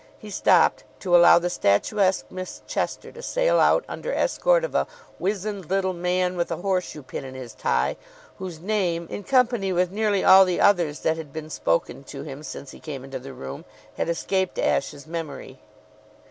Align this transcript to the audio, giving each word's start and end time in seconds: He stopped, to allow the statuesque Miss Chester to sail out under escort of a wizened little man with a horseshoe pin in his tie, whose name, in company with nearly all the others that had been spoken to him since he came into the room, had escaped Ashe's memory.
He 0.17 0.31
stopped, 0.31 0.83
to 1.01 1.15
allow 1.15 1.37
the 1.37 1.47
statuesque 1.51 2.25
Miss 2.31 2.63
Chester 2.65 3.11
to 3.11 3.21
sail 3.21 3.59
out 3.59 3.85
under 3.87 4.11
escort 4.11 4.63
of 4.63 4.73
a 4.73 4.87
wizened 5.19 5.69
little 5.69 5.93
man 5.93 6.35
with 6.35 6.49
a 6.49 6.57
horseshoe 6.57 7.03
pin 7.03 7.23
in 7.23 7.35
his 7.35 7.53
tie, 7.53 7.97
whose 8.39 8.59
name, 8.59 9.05
in 9.11 9.23
company 9.23 9.71
with 9.71 9.91
nearly 9.91 10.23
all 10.23 10.43
the 10.43 10.59
others 10.59 11.01
that 11.01 11.17
had 11.17 11.31
been 11.31 11.51
spoken 11.51 12.03
to 12.05 12.23
him 12.23 12.41
since 12.41 12.71
he 12.71 12.79
came 12.79 13.03
into 13.03 13.19
the 13.19 13.31
room, 13.35 13.63
had 13.95 14.09
escaped 14.09 14.57
Ashe's 14.57 15.05
memory. 15.05 15.59